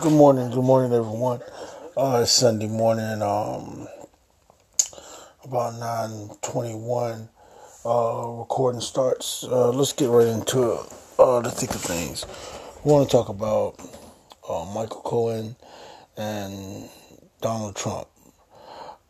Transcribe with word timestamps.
Good 0.00 0.12
morning, 0.12 0.50
good 0.50 0.64
morning, 0.64 0.92
everyone. 0.92 1.40
Uh, 1.96 2.20
it's 2.22 2.32
Sunday 2.32 2.66
morning, 2.66 3.22
um, 3.22 3.86
about 5.44 5.78
nine 5.78 6.30
twenty-one. 6.42 7.28
Uh, 7.84 8.26
recording 8.38 8.80
starts. 8.80 9.44
Uh, 9.44 9.70
let's 9.70 9.92
get 9.92 10.08
right 10.08 10.26
into 10.26 10.78
uh, 11.18 11.40
the 11.40 11.50
thick 11.50 11.70
of 11.70 11.80
things. 11.80 12.26
We 12.82 12.92
want 12.92 13.08
to 13.08 13.12
talk 13.16 13.28
about 13.28 13.78
uh, 14.48 14.64
Michael 14.74 15.02
Cohen 15.02 15.56
and 16.16 16.88
Donald 17.40 17.76
Trump. 17.76 18.08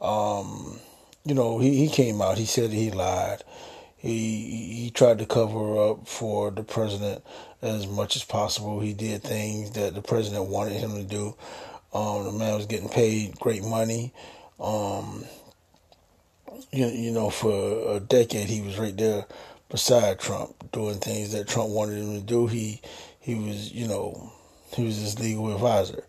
Um, 0.00 0.80
you 1.24 1.34
know, 1.34 1.58
he, 1.58 1.76
he 1.76 1.88
came 1.88 2.20
out. 2.20 2.38
He 2.38 2.46
said 2.46 2.70
he 2.70 2.90
lied. 2.90 3.44
He 4.02 4.82
he 4.82 4.90
tried 4.90 5.20
to 5.20 5.26
cover 5.26 5.90
up 5.90 6.08
for 6.08 6.50
the 6.50 6.64
president 6.64 7.22
as 7.62 7.86
much 7.86 8.16
as 8.16 8.24
possible. 8.24 8.80
He 8.80 8.94
did 8.94 9.22
things 9.22 9.70
that 9.72 9.94
the 9.94 10.02
president 10.02 10.48
wanted 10.48 10.74
him 10.74 10.96
to 10.96 11.04
do. 11.04 11.36
Um, 11.94 12.24
the 12.24 12.32
man 12.32 12.56
was 12.56 12.66
getting 12.66 12.88
paid 12.88 13.38
great 13.38 13.62
money. 13.62 14.12
Um, 14.58 15.24
you, 16.72 16.86
you 16.86 17.12
know, 17.12 17.30
for 17.30 17.94
a 17.94 18.00
decade 18.00 18.48
he 18.48 18.60
was 18.60 18.76
right 18.76 18.96
there 18.96 19.24
beside 19.68 20.18
Trump, 20.18 20.72
doing 20.72 20.98
things 20.98 21.30
that 21.30 21.46
Trump 21.46 21.70
wanted 21.70 21.98
him 21.98 22.18
to 22.18 22.26
do. 22.26 22.48
He 22.48 22.80
he 23.20 23.36
was, 23.36 23.70
you 23.70 23.86
know, 23.86 24.32
he 24.74 24.84
was 24.84 24.96
his 24.96 25.20
legal 25.20 25.54
advisor. 25.54 26.02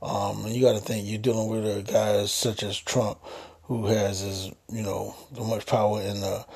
Um, 0.00 0.44
and 0.44 0.54
you 0.54 0.62
got 0.62 0.74
to 0.74 0.80
think 0.80 1.08
you're 1.08 1.18
dealing 1.18 1.48
with 1.48 1.64
a 1.64 1.82
guy 1.82 2.24
such 2.26 2.62
as 2.62 2.78
Trump, 2.78 3.18
who 3.64 3.86
has 3.86 4.22
as 4.22 4.46
you 4.70 4.84
know 4.84 5.16
so 5.34 5.42
much 5.42 5.66
power 5.66 6.00
in 6.00 6.20
the 6.20 6.46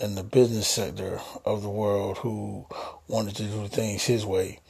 in 0.00 0.14
the 0.14 0.22
business 0.22 0.66
sector 0.66 1.20
of 1.44 1.62
the 1.62 1.68
world 1.68 2.18
who 2.18 2.66
wanted 3.08 3.36
to 3.36 3.44
do 3.44 3.68
things 3.68 4.04
his 4.04 4.26
way. 4.26 4.60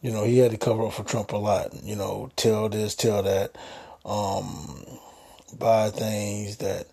You 0.00 0.10
know, 0.10 0.24
he 0.24 0.38
had 0.38 0.50
to 0.50 0.58
cover 0.58 0.86
up 0.86 0.94
for 0.94 1.04
Trump 1.04 1.32
a 1.32 1.36
lot. 1.36 1.72
You 1.84 1.94
know, 1.94 2.30
tell 2.36 2.68
this, 2.68 2.94
tell 2.94 3.22
that, 3.22 3.56
um, 4.04 4.84
buy 5.58 5.90
things 5.90 6.56
that, 6.56 6.86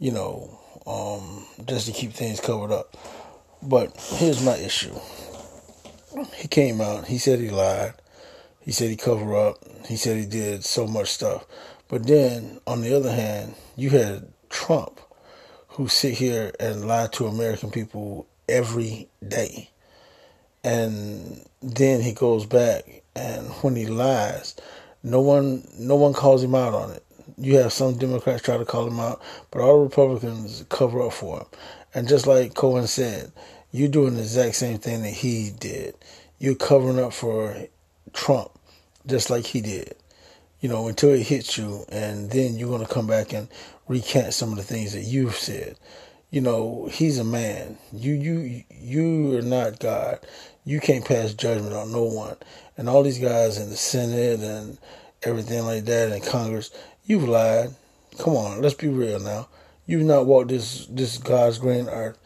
you 0.00 0.10
know, 0.10 0.58
um, 0.86 1.46
just 1.66 1.86
to 1.86 1.92
keep 1.92 2.12
things 2.12 2.40
covered 2.40 2.72
up. 2.72 2.96
But 3.62 3.96
here's 3.96 4.44
my 4.44 4.56
issue. 4.56 4.94
He 6.34 6.48
came 6.48 6.80
out, 6.80 7.06
he 7.06 7.18
said 7.18 7.38
he 7.38 7.50
lied. 7.50 7.94
He 8.60 8.72
said 8.72 8.90
he 8.90 8.96
covered 8.96 9.34
up. 9.34 9.64
He 9.86 9.96
said 9.96 10.18
he 10.18 10.26
did 10.26 10.64
so 10.64 10.86
much 10.86 11.08
stuff. 11.08 11.46
But 11.88 12.06
then, 12.06 12.60
on 12.66 12.82
the 12.82 12.94
other 12.94 13.10
hand, 13.10 13.54
you 13.76 13.90
had 13.90 14.28
Trump 14.50 15.00
who 15.78 15.86
sit 15.86 16.14
here 16.14 16.50
and 16.58 16.88
lie 16.88 17.06
to 17.06 17.28
American 17.28 17.70
people 17.70 18.26
every 18.48 19.08
day. 19.26 19.70
And 20.64 21.46
then 21.62 22.00
he 22.00 22.12
goes 22.12 22.46
back 22.46 23.02
and 23.14 23.46
when 23.62 23.76
he 23.76 23.86
lies, 23.86 24.56
no 25.04 25.20
one 25.20 25.68
no 25.78 25.94
one 25.94 26.14
calls 26.14 26.42
him 26.42 26.56
out 26.56 26.74
on 26.74 26.90
it. 26.90 27.04
You 27.36 27.58
have 27.58 27.72
some 27.72 27.96
Democrats 27.96 28.42
try 28.42 28.58
to 28.58 28.64
call 28.64 28.88
him 28.88 28.98
out, 28.98 29.22
but 29.52 29.60
all 29.60 29.84
Republicans 29.84 30.64
cover 30.68 31.00
up 31.00 31.12
for 31.12 31.38
him. 31.38 31.46
And 31.94 32.08
just 32.08 32.26
like 32.26 32.54
Cohen 32.54 32.88
said, 32.88 33.30
you're 33.70 33.86
doing 33.86 34.16
the 34.16 34.22
exact 34.22 34.56
same 34.56 34.78
thing 34.78 35.02
that 35.02 35.14
he 35.14 35.52
did. 35.60 35.94
You're 36.40 36.56
covering 36.56 36.98
up 36.98 37.12
for 37.12 37.56
Trump, 38.12 38.50
just 39.06 39.30
like 39.30 39.46
he 39.46 39.60
did 39.60 39.94
you 40.60 40.68
know, 40.68 40.88
until 40.88 41.10
it 41.10 41.26
hits 41.26 41.56
you, 41.56 41.84
and 41.88 42.30
then 42.30 42.56
you're 42.56 42.68
going 42.68 42.84
to 42.84 42.92
come 42.92 43.06
back 43.06 43.32
and 43.32 43.48
recant 43.86 44.34
some 44.34 44.50
of 44.50 44.56
the 44.56 44.64
things 44.64 44.92
that 44.92 45.02
you've 45.02 45.36
said. 45.36 45.76
You 46.30 46.40
know, 46.40 46.88
he's 46.92 47.18
a 47.18 47.24
man. 47.24 47.78
You 47.92 48.12
you 48.12 48.64
you 48.70 49.38
are 49.38 49.42
not 49.42 49.80
God. 49.80 50.18
You 50.64 50.80
can't 50.80 51.04
pass 51.04 51.32
judgment 51.32 51.74
on 51.74 51.92
no 51.92 52.02
one. 52.02 52.36
And 52.76 52.88
all 52.88 53.02
these 53.02 53.18
guys 53.18 53.56
in 53.56 53.70
the 53.70 53.76
Senate 53.76 54.40
and 54.40 54.78
everything 55.22 55.64
like 55.64 55.86
that 55.86 56.12
in 56.12 56.20
Congress, 56.20 56.70
you've 57.06 57.26
lied. 57.26 57.70
Come 58.18 58.36
on, 58.36 58.60
let's 58.60 58.74
be 58.74 58.88
real 58.88 59.20
now. 59.20 59.48
You've 59.86 60.02
not 60.02 60.26
walked 60.26 60.48
this 60.48 60.86
this 60.86 61.16
God's 61.16 61.58
green 61.58 61.88
earth 61.88 62.18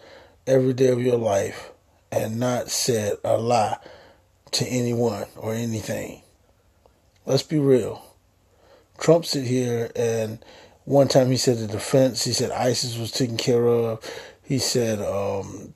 every 0.46 0.72
day 0.72 0.88
of 0.88 1.00
your 1.00 1.18
life 1.18 1.70
and 2.10 2.40
not 2.40 2.70
said 2.70 3.18
a 3.22 3.36
lie 3.36 3.78
to 4.52 4.66
anyone 4.66 5.26
or 5.36 5.54
anything. 5.54 6.22
Let's 7.24 7.44
be 7.44 7.60
real. 7.60 8.11
Trump 9.02 9.24
sit 9.24 9.44
here 9.44 9.90
and 9.96 10.38
one 10.84 11.08
time 11.08 11.28
he 11.28 11.36
said 11.36 11.58
the 11.58 11.66
defense, 11.66 12.24
he 12.24 12.32
said 12.32 12.52
ISIS 12.52 12.96
was 12.96 13.10
taken 13.10 13.36
care 13.36 13.66
of. 13.66 14.00
He 14.44 14.58
said 14.58 15.00
um, 15.00 15.74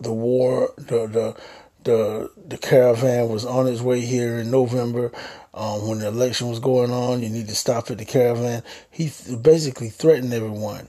the 0.00 0.12
war, 0.12 0.74
the, 0.76 1.06
the 1.06 1.40
the 1.84 2.30
the 2.48 2.58
caravan 2.58 3.28
was 3.28 3.44
on 3.46 3.68
its 3.68 3.80
way 3.80 4.00
here 4.00 4.38
in 4.38 4.50
November 4.50 5.12
um, 5.54 5.86
when 5.86 6.00
the 6.00 6.08
election 6.08 6.48
was 6.48 6.58
going 6.58 6.90
on. 6.90 7.22
You 7.22 7.30
need 7.30 7.48
to 7.48 7.54
stop 7.54 7.88
at 7.90 7.98
the 7.98 8.04
caravan. 8.04 8.64
He 8.90 9.10
th- 9.10 9.40
basically 9.40 9.88
threatened 9.88 10.34
everyone, 10.34 10.88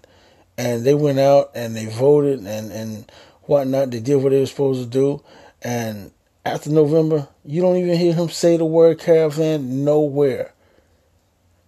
and 0.57 0.83
they 0.83 0.95
went 0.95 1.19
out 1.19 1.51
and 1.53 1.75
they 1.75 1.85
voted 1.85 2.39
and 2.39 2.71
and 2.71 3.11
whatnot. 3.43 3.91
They 3.91 3.99
did 3.99 4.15
what 4.15 4.31
they 4.31 4.39
were 4.39 4.47
supposed 4.47 4.83
to 4.83 4.89
do, 4.89 5.23
and 5.61 6.11
after 6.43 6.71
November, 6.71 7.27
you 7.45 7.61
don't 7.61 7.77
even 7.77 7.97
hear 7.97 8.15
him 8.15 8.29
say 8.29 8.57
the 8.57 8.65
word 8.65 8.99
caravan 8.99 9.85
nowhere 9.85 10.53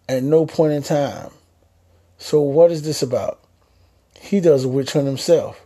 at 0.08 0.24
no 0.24 0.46
point 0.46 0.74
in 0.74 0.84
time. 0.84 1.32
So 2.18 2.42
what 2.42 2.72
is 2.72 2.84
this 2.84 3.02
about? 3.02 3.40
He 4.20 4.40
does 4.40 4.64
a 4.64 4.70
witch 4.70 4.94
hunt 4.94 5.08
himself. 5.08 5.66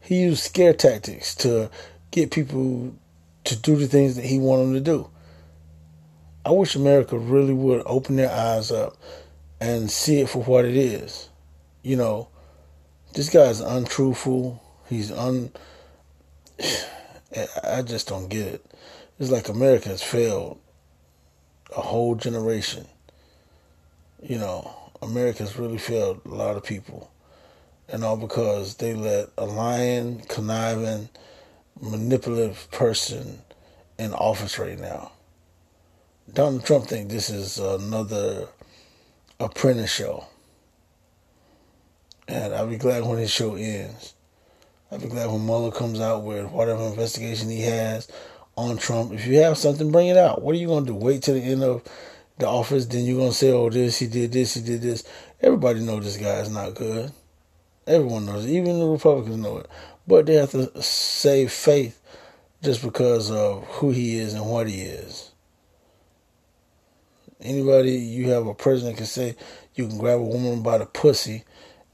He 0.00 0.22
used 0.22 0.42
scare 0.42 0.74
tactics 0.74 1.34
to 1.36 1.70
get 2.10 2.30
people 2.30 2.94
to 3.44 3.56
do 3.56 3.76
the 3.76 3.86
things 3.86 4.16
that 4.16 4.24
he 4.24 4.38
wanted 4.38 4.64
them 4.64 4.74
to 4.74 4.80
do. 4.80 5.10
I 6.44 6.50
wish 6.50 6.74
America 6.74 7.18
really 7.18 7.52
would 7.52 7.82
open 7.86 8.16
their 8.16 8.30
eyes 8.30 8.70
up 8.70 8.96
and 9.60 9.90
see 9.90 10.20
it 10.20 10.28
for 10.28 10.42
what 10.42 10.64
it 10.64 10.76
is. 10.76 11.28
You 11.82 11.96
know, 11.96 12.28
this 13.14 13.28
guy's 13.28 13.60
untruthful. 13.60 14.62
He's 14.88 15.10
un. 15.10 15.52
I 17.64 17.82
just 17.82 18.08
don't 18.08 18.28
get 18.28 18.46
it. 18.46 18.66
It's 19.18 19.30
like 19.30 19.48
America 19.48 19.90
has 19.90 20.02
failed 20.02 20.58
a 21.76 21.80
whole 21.80 22.16
generation 22.16 22.86
you 24.22 24.38
know, 24.38 24.70
America's 25.02 25.56
really 25.56 25.78
failed 25.78 26.20
a 26.24 26.28
lot 26.28 26.56
of 26.56 26.64
people. 26.64 27.10
And 27.88 28.04
all 28.04 28.16
because 28.16 28.76
they 28.76 28.94
let 28.94 29.30
a 29.36 29.44
lying, 29.44 30.20
conniving, 30.28 31.08
manipulative 31.80 32.70
person 32.70 33.40
in 33.98 34.12
office 34.12 34.58
right 34.58 34.78
now. 34.78 35.12
Donald 36.32 36.64
Trump 36.64 36.86
think 36.86 37.08
this 37.08 37.30
is 37.30 37.58
another 37.58 38.46
apprentice 39.40 39.90
show. 39.90 40.26
And 42.28 42.54
I'll 42.54 42.68
be 42.68 42.76
glad 42.76 43.04
when 43.04 43.18
his 43.18 43.32
show 43.32 43.56
ends. 43.56 44.14
I'll 44.92 45.00
be 45.00 45.08
glad 45.08 45.30
when 45.30 45.44
Mueller 45.44 45.72
comes 45.72 46.00
out 46.00 46.22
with 46.22 46.50
whatever 46.50 46.82
investigation 46.82 47.50
he 47.50 47.62
has 47.62 48.06
on 48.56 48.76
Trump. 48.76 49.12
If 49.12 49.26
you 49.26 49.38
have 49.38 49.58
something, 49.58 49.90
bring 49.90 50.08
it 50.08 50.16
out. 50.16 50.42
What 50.42 50.54
are 50.54 50.58
you 50.58 50.68
going 50.68 50.84
to 50.86 50.92
do? 50.92 50.96
Wait 50.96 51.22
till 51.22 51.34
the 51.34 51.42
end 51.42 51.64
of 51.64 51.82
the 52.40 52.48
office, 52.48 52.86
then 52.86 53.04
you're 53.04 53.18
gonna 53.18 53.32
say, 53.32 53.50
"Oh, 53.50 53.70
this 53.70 53.98
he 53.98 54.06
did 54.06 54.32
this, 54.32 54.54
he 54.54 54.60
did 54.60 54.82
this." 54.82 55.04
Everybody 55.40 55.80
knows 55.80 56.04
this 56.04 56.16
guy 56.16 56.40
is 56.40 56.50
not 56.50 56.74
good. 56.74 57.12
Everyone 57.86 58.26
knows 58.26 58.44
it. 58.44 58.50
Even 58.50 58.78
the 58.78 58.86
Republicans 58.86 59.36
know 59.36 59.58
it. 59.58 59.66
But 60.06 60.26
they 60.26 60.34
have 60.34 60.50
to 60.52 60.82
save 60.82 61.52
faith 61.52 62.00
just 62.62 62.82
because 62.82 63.30
of 63.30 63.64
who 63.64 63.90
he 63.90 64.18
is 64.18 64.34
and 64.34 64.50
what 64.50 64.68
he 64.68 64.82
is. 64.82 65.30
Anybody 67.40 67.92
you 67.92 68.30
have 68.30 68.46
a 68.46 68.54
president 68.54 68.98
can 68.98 69.06
say 69.06 69.34
you 69.74 69.86
can 69.86 69.98
grab 69.98 70.20
a 70.20 70.24
woman 70.24 70.62
by 70.62 70.78
the 70.78 70.86
pussy 70.86 71.44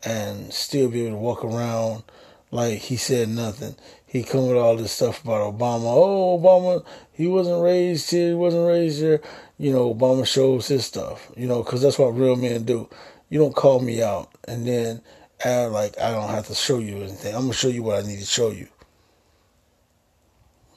and 0.05 0.53
still 0.53 0.89
be 0.89 1.07
able 1.07 1.17
to 1.17 1.23
walk 1.23 1.45
around 1.45 2.03
like 2.51 2.79
he 2.79 2.97
said 2.97 3.29
nothing. 3.29 3.75
He 4.07 4.23
come 4.23 4.47
with 4.49 4.57
all 4.57 4.77
this 4.77 4.93
stuff 4.93 5.25
about 5.25 5.55
Obama. 5.55 5.85
Oh, 5.85 6.39
Obama, 6.41 6.85
he 7.13 7.27
wasn't 7.27 7.63
raised 7.63 8.11
here, 8.11 8.29
he 8.29 8.35
wasn't 8.35 8.67
raised 8.67 9.01
here 9.01 9.21
you 9.59 9.73
know, 9.73 9.93
Obama 9.95 10.27
shows 10.27 10.69
his 10.69 10.85
stuff, 10.85 11.31
you 11.37 11.47
know, 11.47 11.63
because 11.63 11.83
that's 11.83 11.99
what 11.99 12.09
real 12.09 12.37
men 12.37 12.65
do. 12.65 12.89
You 13.31 13.39
don't 13.39 13.57
call 13.57 13.81
me 13.81 14.03
out 14.03 14.31
and 14.47 14.67
then 14.67 15.03
act 15.45 15.73
like 15.73 15.99
I 15.99 16.11
don't 16.11 16.29
have 16.29 16.47
to 16.49 16.55
show 16.55 16.79
you 16.79 16.99
anything. 16.99 17.35
I'm 17.35 17.49
to 17.49 17.55
show 17.55 17.69
you 17.69 17.83
what 17.83 18.05
I 18.05 18.07
need 18.07 18.19
to 18.19 18.27
show 18.27 18.51
you. 18.51 18.69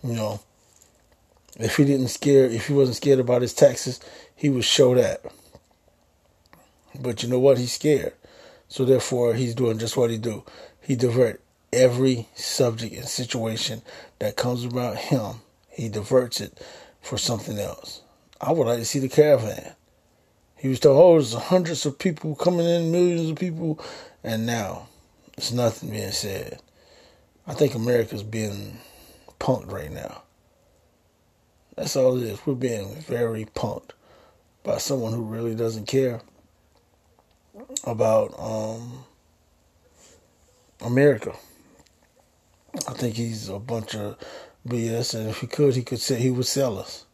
You 0.03 0.13
know, 0.13 0.39
if 1.57 1.75
he 1.75 1.83
didn't 1.83 2.07
scare, 2.07 2.45
if 2.45 2.67
he 2.67 2.73
wasn't 2.73 2.97
scared 2.97 3.19
about 3.19 3.41
his 3.41 3.53
taxes, 3.53 3.99
he 4.35 4.49
would 4.49 4.63
show 4.63 4.95
that. 4.95 5.21
But 6.99 7.21
you 7.21 7.29
know 7.29 7.39
what? 7.39 7.57
He's 7.57 7.73
scared. 7.73 8.13
So 8.69 8.85
therefore, 8.85 9.33
he's 9.33 9.55
doing 9.55 9.77
just 9.77 9.97
what 9.97 10.09
he 10.09 10.17
do. 10.17 10.43
He 10.81 10.95
divert 10.95 11.41
every 11.71 12.27
subject 12.35 12.95
and 12.95 13.07
situation 13.07 13.81
that 14.19 14.35
comes 14.35 14.65
about 14.65 14.97
him. 14.97 15.35
He 15.69 15.89
diverts 15.89 16.41
it 16.41 16.59
for 17.01 17.17
something 17.17 17.57
else. 17.59 18.01
I 18.41 18.51
would 18.51 18.67
like 18.67 18.79
to 18.79 18.85
see 18.85 18.99
the 18.99 19.09
caravan. 19.09 19.73
He 20.57 20.67
was 20.67 20.79
told, 20.79 20.97
oh, 21.01 21.13
there's 21.13 21.33
hundreds 21.33 21.85
of 21.85 21.99
people 21.99 22.35
coming 22.35 22.65
in, 22.65 22.91
millions 22.91 23.29
of 23.29 23.37
people, 23.37 23.79
and 24.23 24.45
now 24.45 24.87
there's 25.35 25.53
nothing 25.53 25.91
being 25.91 26.11
said. 26.11 26.59
I 27.47 27.53
think 27.53 27.75
America's 27.75 28.23
being 28.23 28.77
punked 29.39 29.71
right 29.71 29.91
now. 29.91 30.23
That's 31.75 31.95
all 31.95 32.17
it 32.17 32.23
is. 32.23 32.45
We're 32.45 32.55
being 32.55 32.95
very 33.01 33.45
punked. 33.45 33.91
by 34.63 34.77
someone 34.77 35.13
who 35.13 35.23
really 35.23 35.55
doesn't 35.55 35.87
care 35.87 36.21
about 37.85 38.37
um, 38.37 39.05
America. 40.81 41.33
I 42.87 42.93
think 42.93 43.15
he's 43.15 43.49
a 43.49 43.59
bunch 43.59 43.95
of 43.95 44.17
BS, 44.67 45.15
and 45.15 45.29
if 45.29 45.41
he 45.41 45.47
could, 45.47 45.75
he 45.75 45.83
could 45.83 45.99
say 45.99 46.19
he 46.19 46.31
would 46.31 46.45
sell 46.45 46.77
us. 46.77 47.05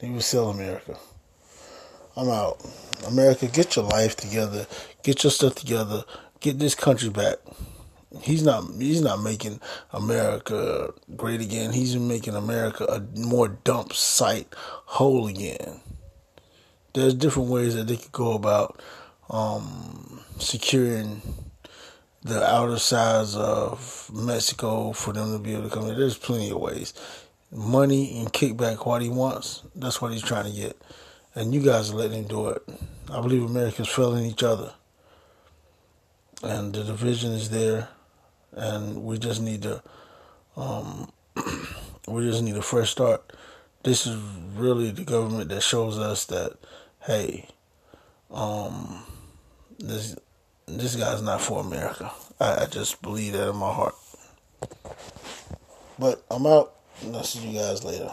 He 0.00 0.10
would 0.10 0.22
sell 0.22 0.50
America. 0.50 0.98
I'm 2.16 2.28
out. 2.28 2.64
America, 3.06 3.46
get 3.46 3.76
your 3.76 3.86
life 3.86 4.16
together. 4.16 4.66
Get 5.02 5.24
your 5.24 5.30
stuff 5.30 5.54
together. 5.56 6.04
Get 6.40 6.58
this 6.58 6.74
country 6.74 7.08
back. 7.08 7.36
He's 8.22 8.42
not. 8.42 8.64
He's 8.78 9.00
not 9.00 9.22
making 9.22 9.60
America 9.92 10.92
great 11.16 11.40
again. 11.40 11.72
He's 11.72 11.96
making 11.96 12.36
America 12.36 12.84
a 12.84 13.00
more 13.18 13.48
dump 13.48 13.92
site 13.92 14.46
whole 14.56 15.26
again. 15.26 15.80
There's 16.92 17.14
different 17.14 17.48
ways 17.48 17.74
that 17.74 17.88
they 17.88 17.96
could 17.96 18.12
go 18.12 18.34
about 18.34 18.80
um, 19.28 20.20
securing 20.38 21.22
the 22.24 22.42
outer 22.42 22.78
sides 22.78 23.36
of 23.36 24.10
Mexico 24.12 24.92
for 24.92 25.12
them 25.12 25.32
to 25.32 25.38
be 25.38 25.52
able 25.52 25.68
to 25.68 25.74
come 25.74 25.86
in. 25.88 25.96
There's 25.96 26.18
plenty 26.18 26.50
of 26.50 26.58
ways. 26.58 26.94
Money 27.52 28.18
and 28.18 28.32
kickback 28.32 28.84
what 28.86 29.02
he 29.02 29.10
wants. 29.10 29.62
That's 29.76 30.00
what 30.00 30.12
he's 30.12 30.22
trying 30.22 30.50
to 30.50 30.58
get. 30.58 30.76
And 31.34 31.54
you 31.54 31.60
guys 31.60 31.90
are 31.90 31.96
letting 31.96 32.24
him 32.24 32.28
do 32.28 32.48
it. 32.48 32.62
I 33.12 33.20
believe 33.20 33.44
America's 33.44 33.88
failing 33.88 34.24
each 34.24 34.42
other. 34.42 34.72
And 36.42 36.72
the 36.72 36.82
division 36.82 37.32
is 37.32 37.50
there. 37.50 37.88
And 38.52 39.04
we 39.04 39.18
just 39.18 39.42
need 39.42 39.62
to 39.62 39.82
um, 40.56 41.10
we 42.08 42.28
just 42.28 42.42
need 42.42 42.56
a 42.56 42.62
fresh 42.62 42.90
start. 42.90 43.32
This 43.82 44.06
is 44.06 44.16
really 44.54 44.90
the 44.90 45.04
government 45.04 45.50
that 45.50 45.62
shows 45.62 45.98
us 45.98 46.24
that, 46.26 46.56
hey, 47.02 47.48
um, 48.30 49.04
this 49.78 50.16
this 50.78 50.96
guy's 50.96 51.22
not 51.22 51.40
for 51.40 51.60
America. 51.60 52.10
I, 52.40 52.62
I 52.62 52.66
just 52.66 53.00
believe 53.02 53.34
that 53.34 53.50
in 53.50 53.56
my 53.56 53.72
heart. 53.72 53.94
But 55.98 56.24
I'm 56.30 56.46
out, 56.46 56.74
and 57.02 57.16
I'll 57.16 57.24
see 57.24 57.46
you 57.46 57.58
guys 57.58 57.84
later. 57.84 58.10